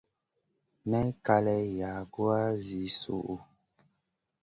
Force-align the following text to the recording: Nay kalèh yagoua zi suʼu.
Nay 0.89 1.09
kalèh 1.25 1.63
yagoua 1.79 2.41
zi 2.63 2.81
suʼu. 2.99 3.35